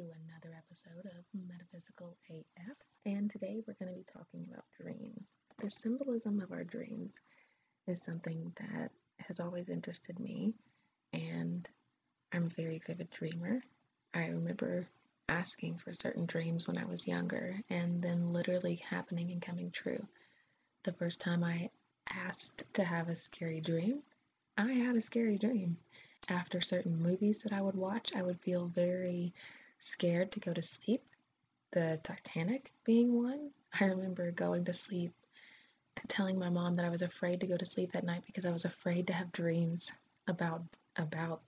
[0.00, 5.28] to another episode of Metaphysical AF, and today we're going to be talking about dreams.
[5.58, 7.14] The symbolism of our dreams
[7.86, 10.54] is something that has always interested me,
[11.12, 11.68] and
[12.32, 13.60] I'm a very vivid dreamer.
[14.14, 14.86] I remember
[15.28, 20.06] asking for certain dreams when I was younger and then literally happening and coming true.
[20.84, 21.68] The first time I
[22.08, 23.98] asked to have a scary dream,
[24.56, 25.76] I had a scary dream.
[26.26, 29.34] After certain movies that I would watch, I would feel very
[29.80, 31.02] scared to go to sleep.
[31.72, 33.50] The Titanic being one.
[33.78, 35.12] I remember going to sleep
[36.08, 38.50] telling my mom that I was afraid to go to sleep that night because I
[38.50, 39.92] was afraid to have dreams
[40.26, 40.62] about
[40.96, 41.42] about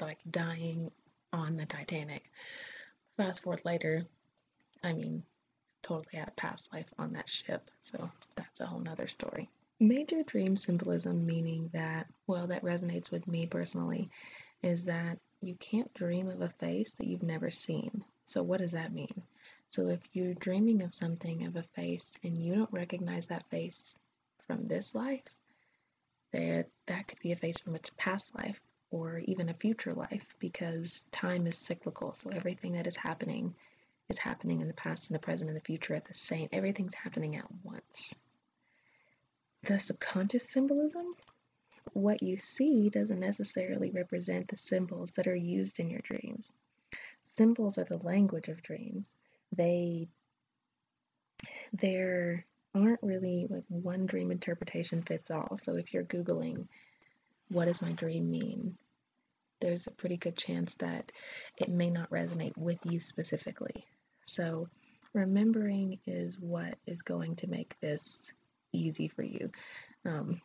[0.00, 0.90] like dying
[1.32, 2.24] on the Titanic.
[3.16, 4.04] Fast forward later,
[4.82, 5.22] I mean,
[5.82, 9.48] totally had a past life on that ship, so that's a whole nother story.
[9.78, 14.10] Major dream symbolism, meaning that, well, that resonates with me personally,
[14.62, 18.04] is that you can't dream of a face that you've never seen.
[18.24, 19.22] So, what does that mean?
[19.70, 23.94] So, if you're dreaming of something, of a face, and you don't recognize that face
[24.46, 25.22] from this life,
[26.32, 28.60] there that could be a face from a past life
[28.90, 32.14] or even a future life because time is cyclical.
[32.14, 33.54] So everything that is happening
[34.08, 36.48] is happening in the past and the present and the future at the same.
[36.52, 38.14] Everything's happening at once.
[39.64, 41.14] The subconscious symbolism,
[41.96, 46.52] what you see doesn't necessarily represent the symbols that are used in your dreams.
[47.22, 49.16] Symbols are the language of dreams.
[49.52, 50.08] They
[51.72, 55.58] there aren't really like one dream interpretation fits all.
[55.62, 56.66] So if you're googling
[57.48, 58.76] what does my dream mean?
[59.60, 61.12] There's a pretty good chance that
[61.56, 63.86] it may not resonate with you specifically.
[64.24, 64.68] So,
[65.12, 68.32] remembering is what is going to make this
[68.72, 69.50] easy for you.
[70.04, 70.42] Um,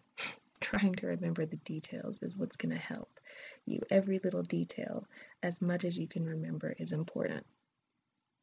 [0.71, 3.19] trying to remember the details is what's going to help
[3.65, 3.81] you.
[3.89, 5.05] Every little detail,
[5.43, 7.45] as much as you can remember, is important.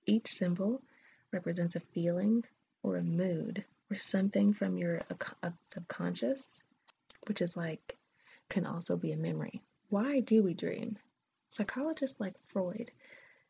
[0.07, 0.83] Each symbol
[1.33, 2.45] represents a feeling
[2.83, 5.03] or a mood or something from your
[5.43, 6.61] uh, subconscious,
[7.27, 7.97] which is like
[8.51, 9.63] can also be a memory.
[9.89, 10.99] Why do we dream?
[11.49, 12.91] Psychologists like Freud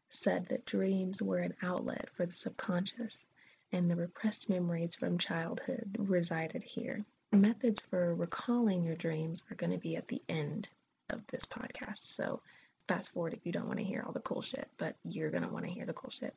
[0.09, 3.29] said that dreams were an outlet for the subconscious,
[3.73, 7.05] and the repressed memories from childhood resided here.
[7.33, 10.69] Methods for recalling your dreams are going to be at the end
[11.11, 11.99] of this podcast.
[11.99, 12.41] So,
[12.87, 15.43] fast forward if you don't want to hear all the cool shit, but you're going
[15.43, 16.35] to want to hear the cool shit.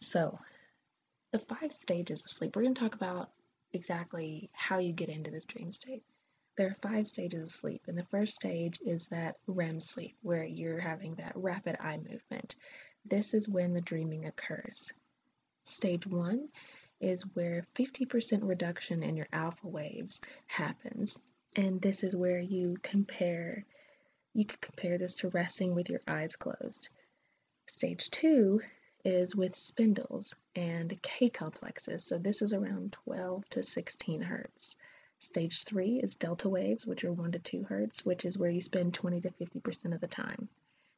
[0.00, 0.38] So,
[1.32, 3.30] the five stages of sleep, we're going to talk about
[3.74, 6.02] exactly how you get into this dream state.
[6.56, 10.44] There are five stages of sleep, and the first stage is that REM sleep, where
[10.44, 12.54] you're having that rapid eye movement.
[13.04, 14.90] This is when the dreaming occurs.
[15.64, 16.48] Stage one
[17.00, 21.18] is where 50% reduction in your alpha waves happens,
[21.54, 23.64] and this is where you compare.
[24.34, 26.88] You could compare this to resting with your eyes closed.
[27.66, 28.60] Stage two
[29.04, 34.76] is with spindles and K complexes, so this is around 12 to 16 hertz.
[35.18, 38.60] Stage three is delta waves, which are 1 to 2 hertz, which is where you
[38.60, 40.48] spend 20 to 50% of the time.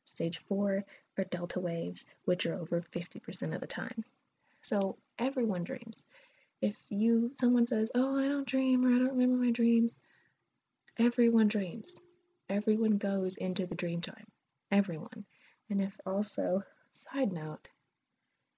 [0.04, 0.84] Stage four
[1.16, 4.04] are delta waves, which are over 50% of the time.
[4.68, 6.04] So everyone dreams.
[6.60, 9.98] If you someone says, "Oh, I don't dream," or "I don't remember my dreams,"
[10.98, 11.98] everyone dreams.
[12.50, 14.26] Everyone goes into the dream time.
[14.70, 15.24] Everyone.
[15.70, 16.62] And if also,
[16.92, 17.66] side note,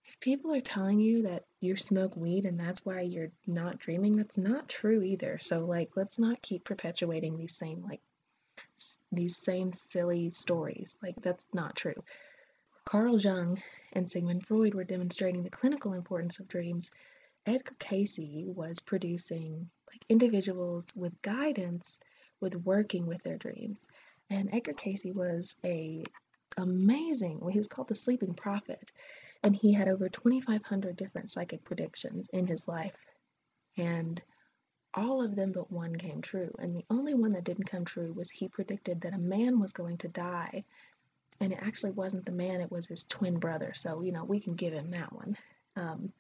[0.05, 4.17] if people are telling you that you smoke weed and that's why you're not dreaming,
[4.17, 5.39] that's not true either.
[5.39, 8.01] So like let's not keep perpetuating these same like
[9.13, 10.99] these same silly stories.
[11.01, 12.03] Like that's not true.
[12.85, 13.63] Carl Jung
[13.93, 16.91] and Sigmund Freud were demonstrating the clinical importance of dreams.
[17.47, 21.99] Edgar Cayce was producing like individuals with guidance
[22.41, 23.87] with working with their dreams.
[24.31, 26.05] And Edgar Cayce was a
[26.57, 28.91] amazing, well, he was called the sleeping prophet
[29.43, 32.97] and he had over 2,500 different psychic predictions in his life.
[33.77, 34.21] And
[34.95, 36.53] all of them but one came true.
[36.59, 39.73] And the only one that didn't come true was he predicted that a man was
[39.73, 40.65] going to die.
[41.41, 43.73] And it actually wasn't the man, it was his twin brother.
[43.75, 45.37] So, you know, we can give him that one.
[45.77, 46.13] Um,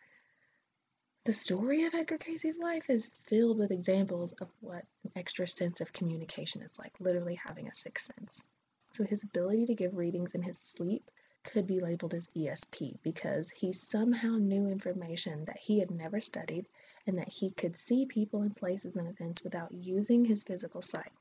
[1.25, 5.82] the story of Edgar Cayce's life is filled with examples of what an extra sense
[5.82, 8.43] of communication is like, literally having a sixth sense.
[8.93, 11.11] So, his ability to give readings in his sleep
[11.43, 16.66] could be labeled as ESP because he somehow knew information that he had never studied
[17.06, 21.12] and that he could see people and places and events without using his physical sight.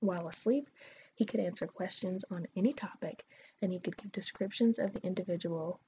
[0.00, 0.68] While asleep,
[1.14, 3.24] he could answer questions on any topic
[3.60, 5.80] and he could give descriptions of the individual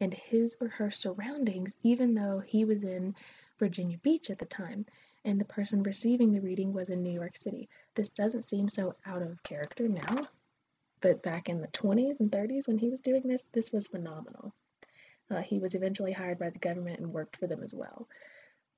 [0.00, 3.14] and his or her surroundings, even though he was in
[3.58, 4.86] Virginia Beach at the time
[5.24, 7.68] and the person receiving the reading was in New York City.
[7.94, 10.28] This doesn't seem so out of character now
[11.00, 14.54] but back in the 20s and 30s when he was doing this, this was phenomenal.
[15.30, 18.08] Uh, he was eventually hired by the government and worked for them as well.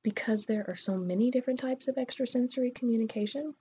[0.02, 3.54] Because there are so many different types of extrasensory communication,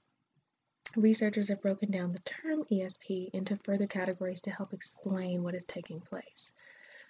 [0.95, 5.65] researchers have broken down the term ESP into further categories to help explain what is
[5.65, 6.53] taking place.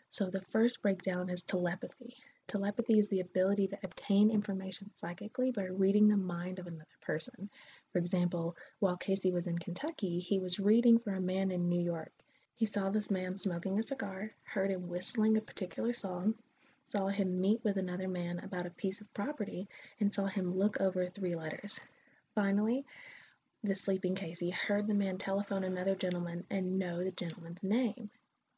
[0.09, 2.15] So the first breakdown is telepathy.
[2.47, 7.49] Telepathy is the ability to obtain information psychically by reading the mind of another person.
[7.91, 11.79] For example, while Cayce was in Kentucky, he was reading for a man in New
[11.79, 12.11] York.
[12.55, 16.35] He saw this man smoking a cigar, heard him whistling a particular song,
[16.83, 19.67] saw him meet with another man about a piece of property,
[19.99, 21.79] and saw him look over three letters.
[22.35, 22.85] Finally,
[23.63, 28.09] the sleeping Cayce heard the man telephone another gentleman and know the gentleman's name.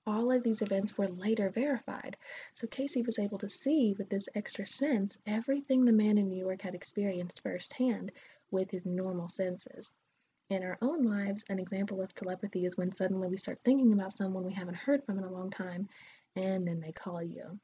[0.05, 2.15] All of these events were later verified,
[2.53, 6.37] so Cayce was able to see with this extra sense everything the man in New
[6.39, 8.11] York had experienced firsthand
[8.49, 9.91] with his normal senses.
[10.49, 14.13] In our own lives, an example of telepathy is when suddenly we start thinking about
[14.13, 15.89] someone we haven't heard from in a long time
[16.35, 17.59] and then they call you.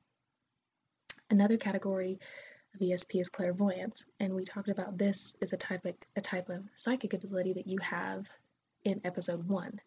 [1.30, 2.20] Another category
[2.74, 6.50] of ESP is clairvoyance, and we talked about this is a type of, a type
[6.50, 8.28] of psychic ability that you have
[8.84, 9.80] in episode one.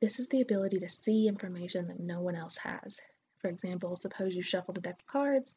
[0.00, 3.00] This is the ability to see information that no one else has.
[3.38, 5.54] For example, suppose you shuffled a deck of cards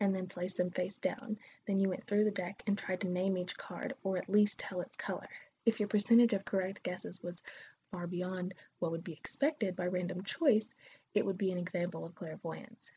[0.00, 1.38] and then placed them face down.
[1.66, 4.58] Then you went through the deck and tried to name each card, or at least
[4.58, 5.28] tell its color.
[5.66, 7.42] If your percentage of correct guesses was
[7.90, 10.74] far beyond what would be expected by random choice,
[11.14, 12.90] it would be an example of clairvoyance.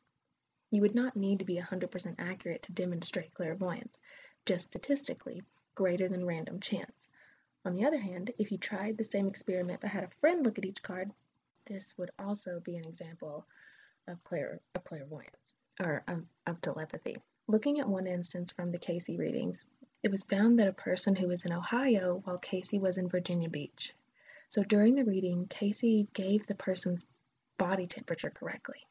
[0.72, 4.00] You would not need to be 100% accurate to demonstrate clairvoyance,
[4.46, 5.44] just statistically
[5.76, 7.10] greater than random chance.
[7.66, 10.58] On the other hand, if you tried the same experiment but had a friend look
[10.58, 11.12] at each card,
[11.68, 13.46] this would also be an example
[14.08, 17.18] of, clair- of clairvoyance or um, of telepathy.
[17.48, 19.66] Looking at one instance from the Cayce readings,
[20.04, 23.50] it was found that a person who was in Ohio while Cayce was in Virginia
[23.50, 23.94] Beach.
[24.48, 27.06] So during the reading, Cayce gave the person's
[27.58, 28.88] body temperature correctly.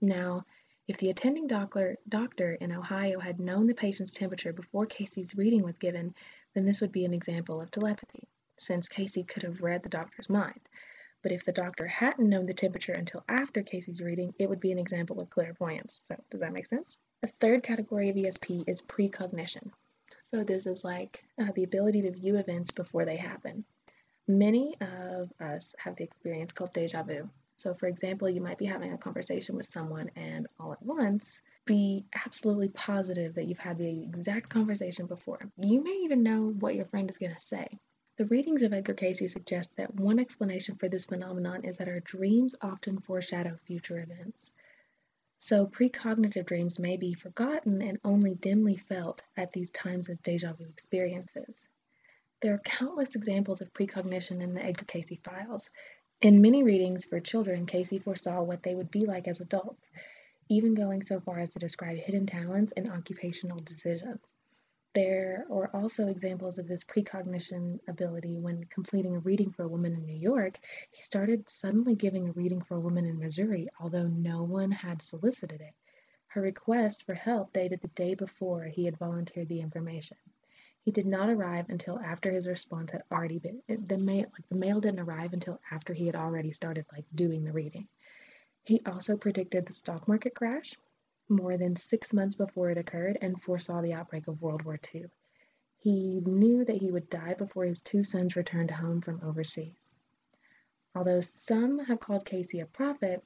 [0.00, 0.44] Now,
[0.90, 5.62] if the attending doctor, doctor in Ohio had known the patient's temperature before Cayce's reading
[5.62, 6.12] was given,
[6.52, 8.26] then this would be an example of telepathy,
[8.58, 10.58] since Cayce could have read the doctor's mind.
[11.22, 14.72] But if the doctor hadn't known the temperature until after Cayce's reading, it would be
[14.72, 16.02] an example of clairvoyance.
[16.06, 16.98] So, does that make sense?
[17.22, 19.70] A third category of ESP is precognition.
[20.24, 23.64] So, this is like uh, the ability to view events before they happen.
[24.26, 27.30] Many of us have the experience called deja vu.
[27.60, 31.42] So, for example, you might be having a conversation with someone and all at once
[31.66, 35.40] be absolutely positive that you've had the exact conversation before.
[35.58, 37.68] You may even know what your friend is going to say.
[38.16, 42.00] The readings of Edgar Cayce suggest that one explanation for this phenomenon is that our
[42.00, 44.52] dreams often foreshadow future events.
[45.38, 50.54] So, precognitive dreams may be forgotten and only dimly felt at these times as deja
[50.54, 51.68] vu experiences.
[52.40, 55.68] There are countless examples of precognition in the Edgar Cayce files.
[56.22, 59.90] In many readings for children, Cayce foresaw what they would be like as adults,
[60.50, 64.34] even going so far as to describe hidden talents and occupational decisions.
[64.92, 69.94] There are also examples of this precognition ability when completing a reading for a woman
[69.94, 70.58] in New York.
[70.90, 75.00] He started suddenly giving a reading for a woman in Missouri, although no one had
[75.00, 75.72] solicited it.
[76.26, 80.18] Her request for help dated the day before he had volunteered the information.
[80.84, 84.56] He did not arrive until after his response had already been the mail like the
[84.56, 87.88] mail didn't arrive until after he had already started like doing the reading.
[88.64, 90.74] He also predicted the stock market crash,
[91.28, 95.06] more than six months before it occurred and foresaw the outbreak of World War II.
[95.78, 99.94] He knew that he would die before his two sons returned home from overseas.
[100.94, 103.22] Although some have called Cayce a prophet,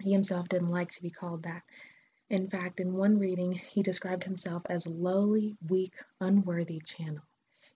[0.00, 1.62] he himself didn't like to be called that.
[2.28, 7.22] In fact, in one reading, he described himself as lowly, weak, unworthy channel.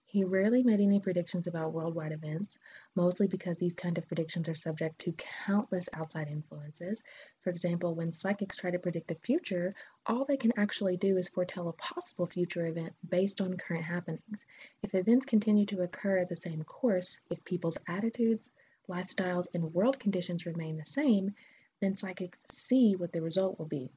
[0.03, 2.59] He rarely made any predictions about worldwide events,
[2.93, 5.13] mostly because these kind of predictions are subject to
[5.45, 7.01] countless outside influences.
[7.39, 9.73] For example, when psychics try to predict the future,
[10.05, 14.45] all they can actually do is foretell a possible future event based on current happenings.
[14.83, 18.49] If events continue to occur at the same course, if people's attitudes,
[18.89, 21.35] lifestyles, and world conditions remain the same,
[21.79, 23.89] then psychics see what the result will be.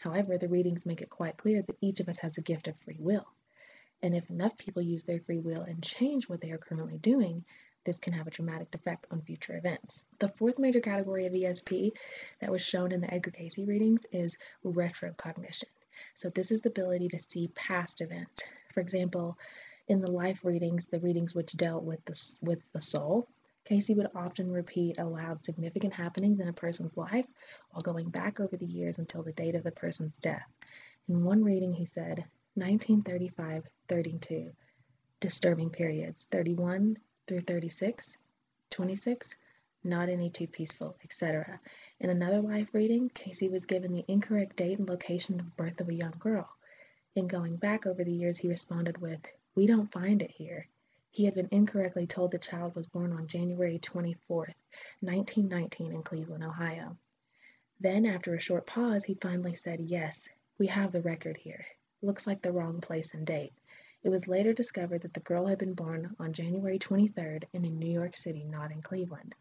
[0.00, 2.76] However, the readings make it quite clear that each of us has a gift of
[2.80, 3.26] free will.
[4.02, 7.44] And if enough people use their free will and change what they are currently doing,
[7.84, 10.04] this can have a dramatic effect on future events.
[10.18, 11.92] The fourth major category of ESP
[12.40, 15.68] that was shown in the Edgar Cayce readings is retrocognition.
[16.14, 18.42] So this is the ability to see past events.
[18.72, 19.36] For example,
[19.86, 23.28] in the life readings, the readings which dealt with the, with the soul,
[23.70, 27.24] Cayce would often repeat aloud significant happenings in a person's life
[27.70, 30.42] while going back over the years until the date of the person's death.
[31.08, 32.24] In one reading, he said,
[32.54, 34.50] 1935 32,
[35.20, 36.98] disturbing periods 31
[37.28, 38.18] through 36,
[38.70, 39.36] 26,
[39.84, 41.60] not any too peaceful, etc.
[42.00, 45.88] In another life reading, Cayce was given the incorrect date and location of birth of
[45.88, 46.48] a young girl.
[47.14, 49.20] In going back over the years, he responded with,
[49.54, 50.66] We don't find it here.
[51.12, 54.48] He had been incorrectly told the child was born on January 24,
[55.00, 56.96] 1919, in Cleveland, Ohio.
[57.80, 61.66] Then, after a short pause, he finally said, Yes, we have the record here.
[62.00, 63.52] Looks like the wrong place and date.
[64.04, 67.78] It was later discovered that the girl had been born on January 23rd and in
[67.78, 69.34] New York City, not in Cleveland.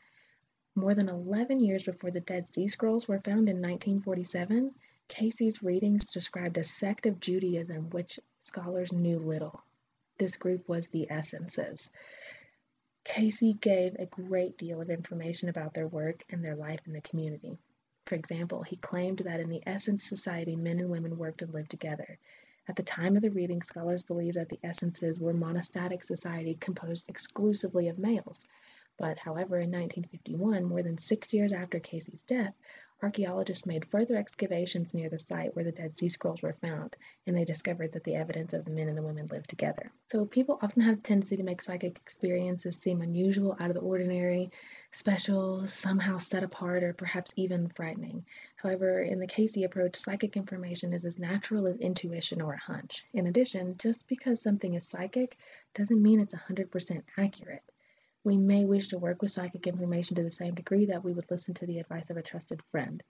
[0.74, 4.74] More than 11 years before the Dead Sea Scrolls were found in 1947,
[5.08, 9.62] Cayce's readings described a sect of Judaism which scholars knew little.
[10.20, 11.90] This group was the Essenes.
[13.06, 17.00] Cayce gave a great deal of information about their work and their life in the
[17.00, 17.58] community.
[18.06, 21.72] For example, he claimed that in the Essene Society, men and women worked and lived
[21.72, 22.20] together.
[22.68, 27.10] At the time of the reading, scholars believed that the Essenes were monastic society composed
[27.10, 28.46] exclusively of males.
[28.98, 32.54] But, however, in 1951, more than six years after Cayce's death,
[33.02, 37.36] archaeologists made further excavations near the site where the Dead Sea Scrolls were found, and
[37.36, 39.92] they discovered that the evidence of the men and the women lived together.
[40.08, 43.82] So people often have a tendency to make psychic experiences seem unusual, out of the
[43.82, 44.52] ordinary,
[44.92, 48.26] special, somehow set apart, or perhaps even frightening.
[48.56, 53.06] However, in the Cayce approach, psychic information is as natural as intuition or a hunch.
[53.14, 55.38] In addition, just because something is psychic
[55.74, 57.64] doesn't mean it's 100% accurate.
[58.30, 61.32] We may wish to work with psychic information to the same degree that we would
[61.32, 63.02] listen to the advice of a trusted friend.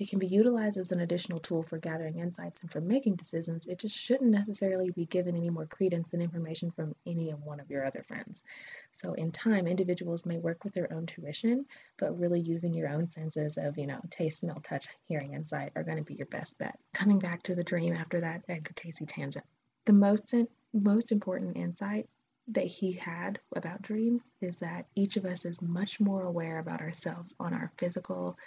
[0.00, 3.66] It can be utilized as an additional tool for gathering insights and for making decisions.
[3.66, 7.60] It just shouldn't necessarily be given any more credence than information from any of one
[7.60, 8.42] of your other friends.
[8.90, 11.66] So in time, individuals may work with their own tuition,
[11.96, 15.70] but really using your own senses of, you know, taste, smell, touch, hearing, and sight
[15.76, 16.76] are going to be your best bet.
[16.92, 19.44] Coming back to the dream after that Edgar Cayce tangent.
[19.84, 20.34] The most
[20.72, 22.08] most important insight
[22.48, 26.80] that he had about dreams is that each of us is much more aware about
[26.80, 28.38] ourselves on our physical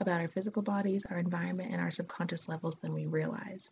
[0.00, 3.70] about our physical bodies, our environment, and our subconscious levels than we realize.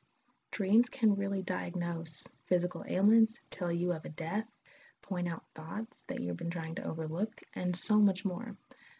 [0.52, 4.46] Dreams can really diagnose physical ailments, tell you of a death,
[5.02, 8.56] point out thoughts that you've been trying to overlook, and so much more.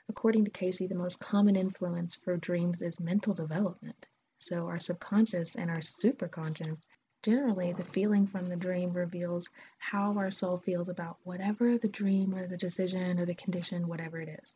[0.09, 4.07] According to Cayce, the most common influence for dreams is mental development.
[4.39, 6.79] So, our subconscious and our superconscious
[7.23, 9.47] Generally, the feeling from the dream reveals
[9.79, 14.21] how our soul feels about whatever the dream or the decision or the condition, whatever
[14.21, 14.55] it is.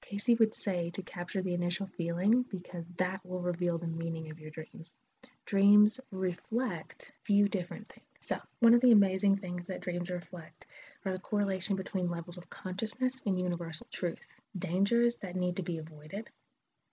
[0.00, 4.38] Cayce would say to capture the initial feeling because that will reveal the meaning of
[4.38, 4.96] your dreams.
[5.44, 8.06] Dreams reflect few different things.
[8.20, 10.66] So, one of the amazing things that dreams reflect
[11.04, 15.78] are the correlation between levels of consciousness and universal truth, dangers that need to be
[15.78, 16.30] avoided,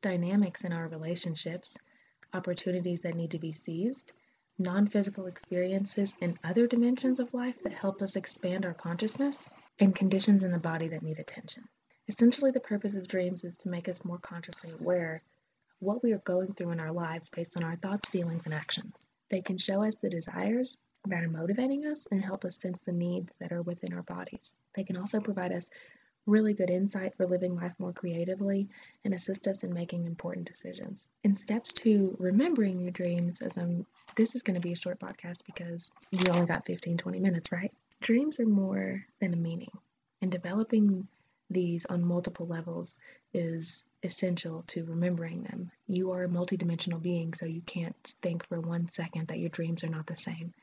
[0.02, 1.78] dynamics in our relationships,
[2.34, 4.14] opportunities that need to be seized,
[4.58, 9.96] non physical experiences in other dimensions of life that help us expand our consciousness, and
[9.96, 11.64] conditions in the body that need attention.
[12.08, 16.14] Essentially, the purpose of dreams is to make us more consciously aware of what we
[16.14, 18.94] are going through in our lives based on our thoughts, feelings, and actions.
[19.30, 20.78] They can show us the desires
[21.08, 24.56] that are motivating us and help us sense the needs that are within our bodies.
[24.76, 25.70] They can also provide us
[26.26, 28.68] really good insight for living life more creatively
[29.04, 31.10] and assist us in making important decisions.
[31.24, 33.86] In steps to remembering your dreams, as I'm
[34.16, 37.52] this is going to be a short podcast because you only got 15 20 minutes,
[37.52, 37.74] right?
[38.02, 39.72] Dreams are more than a meaning,
[40.22, 41.08] and developing
[41.50, 42.98] these on multiple levels
[43.34, 45.72] is essential to remembering them.
[45.88, 49.84] You are a multidimensional being, so you can't think for one second that your dreams
[49.84, 50.54] are not the same.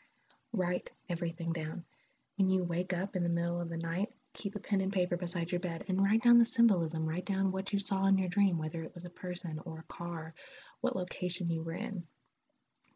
[0.52, 1.84] Write everything down.
[2.36, 5.16] When you wake up in the middle of the night, keep a pen and paper
[5.16, 7.08] beside your bed and write down the symbolism.
[7.08, 9.92] Write down what you saw in your dream, whether it was a person or a
[9.92, 10.34] car,
[10.80, 12.04] what location you were in.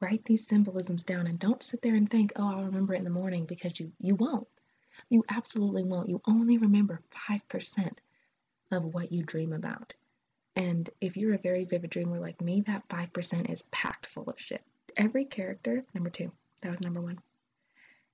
[0.00, 3.04] Write these symbolisms down and don't sit there and think, oh, I'll remember it in
[3.04, 4.48] the morning because you, you won't.
[5.08, 6.08] You absolutely won't.
[6.08, 7.92] You only remember 5%
[8.70, 9.94] of what you dream about.
[10.54, 14.38] And if you're a very vivid dreamer like me, that 5% is packed full of
[14.38, 14.62] shit.
[14.96, 16.30] Every character, number two,
[16.62, 17.20] that was number one.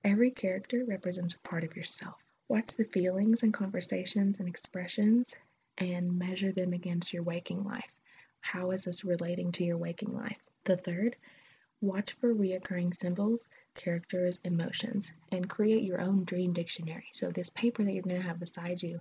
[0.03, 2.15] Every character represents a part of yourself.
[2.49, 5.37] Watch the feelings and conversations and expressions
[5.77, 7.91] and measure them against your waking life.
[8.41, 10.39] How is this relating to your waking life?
[10.65, 11.15] The third,
[11.79, 17.07] watch for reoccurring symbols, characters, emotions, and create your own dream dictionary.
[17.13, 18.99] So, this paper that you're going to have beside you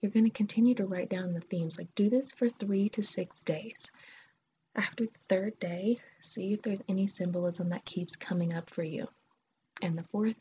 [0.00, 1.78] you're going to continue to write down the themes.
[1.78, 3.90] Like do this for three to six days.
[4.74, 9.08] After the third day, see if there's any symbolism that keeps coming up for you.
[9.82, 10.40] And the fourth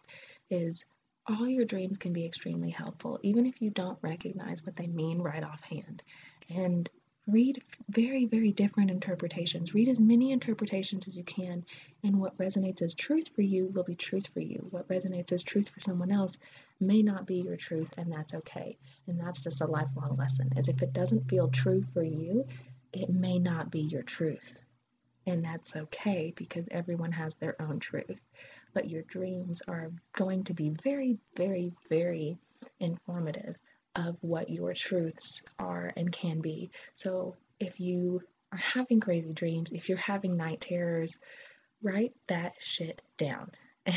[0.50, 0.86] is
[1.30, 5.22] all your dreams can be extremely helpful, even if you don't recognize what they mean
[5.22, 6.02] right offhand.
[6.50, 6.90] And
[7.28, 9.74] read very, very different interpretations.
[9.74, 11.64] Read as many interpretations as you can,
[12.04, 14.66] and what resonates as truth for you will be truth for you.
[14.72, 16.38] What resonates as truth for someone else
[16.80, 18.78] may not be your truth, and that's okay.
[19.08, 20.50] And that's just a lifelong lesson.
[20.58, 22.48] As if it doesn't feel true for you,
[22.92, 24.60] it may not be your truth.
[25.28, 28.20] And that's okay because everyone has their own truth.
[28.74, 32.38] But your dreams are going to be very, very, very
[32.80, 33.56] informative
[33.96, 36.72] of what your truths are and can be.
[36.96, 38.22] So if you
[38.52, 41.18] are having crazy dreams, if you're having night terrors,
[41.82, 43.52] write that shit down.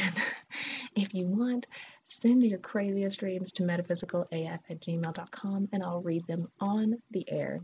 [0.94, 1.66] And if you want,
[2.04, 7.60] send your craziest dreams to metaphysicalaf at gmail.com and I'll read them on the air.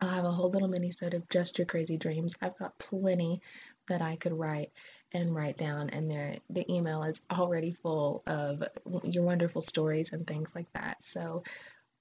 [0.00, 2.34] I'll have a whole little mini set of just your crazy dreams.
[2.42, 3.40] I've got plenty
[3.88, 4.72] that I could write
[5.12, 8.62] and write down, and there the email is already full of
[9.04, 10.98] your wonderful stories and things like that.
[11.02, 11.42] So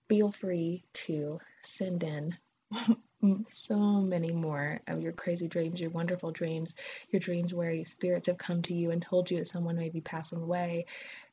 [0.08, 2.36] feel free to send in
[3.52, 6.76] so many more of your crazy dreams, your wonderful dreams,
[7.10, 9.90] your dreams where your spirits have come to you and told you that someone may
[9.90, 10.86] be passing away.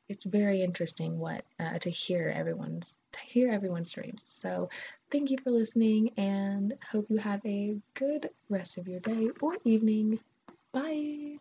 [0.09, 4.23] It's very interesting what uh, to hear everyone's to hear everyone's dreams.
[4.27, 4.69] So
[5.11, 9.57] thank you for listening and hope you have a good rest of your day or
[9.63, 10.19] evening.
[10.73, 11.37] Bye.